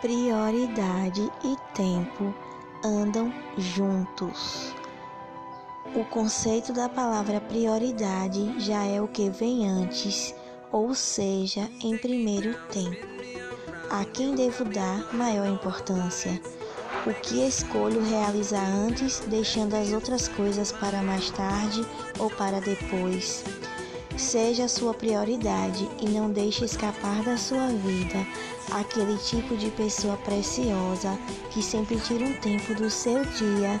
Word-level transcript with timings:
Prioridade 0.00 1.30
e 1.44 1.56
tempo 1.74 2.34
andam 2.82 3.30
juntos. 3.58 4.74
O 5.94 6.02
conceito 6.06 6.72
da 6.72 6.88
palavra 6.88 7.38
prioridade 7.38 8.58
já 8.58 8.82
é 8.86 8.98
o 8.98 9.06
que 9.06 9.28
vem 9.28 9.68
antes, 9.68 10.34
ou 10.72 10.94
seja, 10.94 11.68
em 11.82 11.98
primeiro 11.98 12.54
tempo. 12.68 13.06
A 13.90 14.06
quem 14.06 14.34
devo 14.34 14.64
dar 14.64 15.12
maior 15.12 15.46
importância? 15.46 16.40
O 17.06 17.12
que 17.12 17.46
escolho 17.46 18.02
realizar 18.02 18.64
antes, 18.64 19.20
deixando 19.26 19.74
as 19.74 19.92
outras 19.92 20.28
coisas 20.28 20.72
para 20.72 21.02
mais 21.02 21.30
tarde 21.30 21.86
ou 22.18 22.30
para 22.30 22.58
depois? 22.58 23.44
Seja 24.20 24.66
a 24.66 24.68
sua 24.68 24.92
prioridade 24.92 25.88
e 25.98 26.06
não 26.06 26.30
deixe 26.30 26.64
escapar 26.64 27.22
da 27.24 27.38
sua 27.38 27.68
vida 27.68 28.24
aquele 28.70 29.16
tipo 29.16 29.56
de 29.56 29.70
pessoa 29.70 30.14
preciosa 30.18 31.18
que 31.50 31.62
sempre 31.62 31.96
tira 31.96 32.26
um 32.26 32.34
tempo 32.34 32.74
do 32.74 32.90
seu 32.90 33.24
dia 33.24 33.80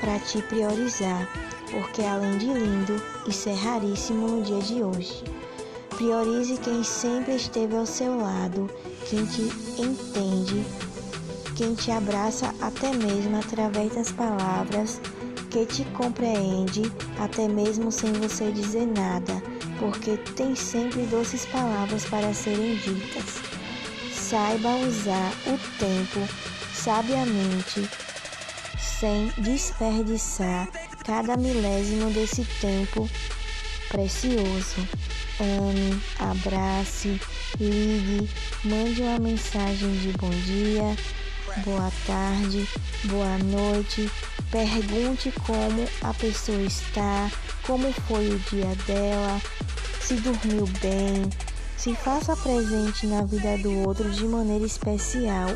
para 0.00 0.18
te 0.18 0.42
priorizar, 0.42 1.26
porque 1.70 2.02
além 2.02 2.36
de 2.36 2.46
lindo, 2.46 3.00
isso 3.28 3.48
é 3.48 3.54
raríssimo 3.54 4.26
no 4.26 4.42
dia 4.42 4.58
de 4.58 4.82
hoje. 4.82 5.22
Priorize 5.90 6.58
quem 6.58 6.82
sempre 6.82 7.36
esteve 7.36 7.76
ao 7.76 7.86
seu 7.86 8.18
lado, 8.18 8.68
quem 9.08 9.24
te 9.24 9.42
entende, 9.80 10.66
quem 11.56 11.74
te 11.74 11.92
abraça 11.92 12.52
até 12.60 12.92
mesmo 12.92 13.38
através 13.38 13.94
das 13.94 14.10
palavras, 14.10 15.00
que 15.48 15.64
te 15.64 15.84
compreende 15.92 16.82
até 17.18 17.48
mesmo 17.48 17.90
sem 17.90 18.12
você 18.12 18.50
dizer 18.52 18.86
nada, 18.86 19.40
porque 19.80 20.18
tem 20.36 20.54
sempre 20.54 21.06
doces 21.06 21.46
palavras 21.46 22.04
para 22.04 22.32
serem 22.34 22.76
ditas. 22.76 23.40
Saiba 24.12 24.68
usar 24.76 25.32
o 25.46 25.58
tempo 25.78 26.20
sabiamente, 26.72 27.88
sem 28.78 29.28
desperdiçar 29.38 30.68
cada 31.04 31.36
milésimo 31.36 32.10
desse 32.10 32.44
tempo 32.60 33.08
precioso. 33.88 34.86
Ame, 35.40 35.98
abrace, 36.18 37.18
ligue, 37.58 38.28
mande 38.62 39.00
uma 39.00 39.18
mensagem 39.18 39.90
de 39.96 40.12
bom 40.18 40.28
dia, 40.28 40.94
boa 41.58 41.90
tarde, 42.06 42.68
boa 43.04 43.38
noite, 43.38 44.10
pergunte 44.50 45.32
como 45.44 45.86
a 46.02 46.14
pessoa 46.14 46.60
está, 46.62 47.30
como 47.66 47.92
foi 47.92 48.28
o 48.28 48.38
dia 48.38 48.74
dela, 48.86 49.40
se 50.00 50.14
dormiu 50.14 50.66
bem, 50.80 51.28
se 51.76 51.94
faça 51.94 52.36
presente 52.36 53.06
na 53.06 53.24
vida 53.24 53.58
do 53.58 53.86
outro 53.86 54.10
de 54.10 54.24
maneira 54.24 54.64
especial. 54.64 55.48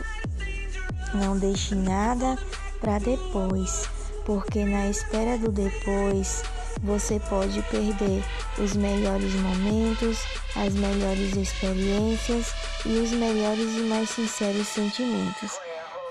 Não 1.15 1.39
deixe 1.39 1.75
nada 1.75 2.37
para 2.81 2.99
depois, 2.99 3.89
porque 4.25 4.65
na 4.65 4.89
espera 4.89 5.39
do 5.39 5.51
depois 5.53 6.43
você 6.83 7.21
pode 7.31 7.63
perder 7.63 8.23
os 8.59 8.75
melhores 8.75 9.33
momentos, 9.35 10.19
as 10.57 10.75
melhores 10.75 11.37
experiências 11.37 12.53
e 12.85 12.99
os 12.99 13.11
melhores 13.13 13.77
e 13.77 13.81
mais 13.83 14.11
sinceros 14.11 14.67
sentimentos. 14.69 15.53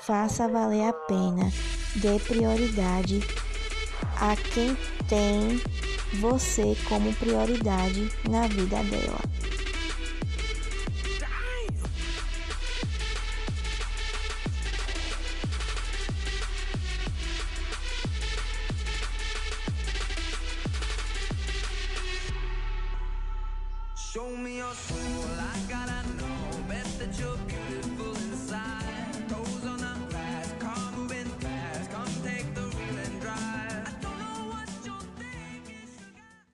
Faça 0.05 0.49
valer 0.49 0.89
a 0.89 0.91
pena, 0.91 1.49
dê 1.95 2.19
prioridade 2.19 3.21
a 4.19 4.35
quem 4.35 4.75
tem 5.07 5.61
você 6.19 6.75
como 6.89 7.13
prioridade 7.13 8.11
na 8.29 8.45
vida 8.47 8.83
dela. 8.83 9.21
Show 23.95 24.37
me 24.37 24.57
your 24.57 24.73
soul, 24.73 24.99
I 25.39 25.71
gotta 25.71 25.92